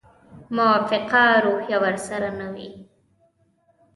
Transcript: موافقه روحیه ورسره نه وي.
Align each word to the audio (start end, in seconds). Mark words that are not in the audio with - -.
موافقه 0.57 1.23
روحیه 1.43 1.77
ورسره 1.83 2.29
نه 2.39 2.47
وي. 2.53 2.69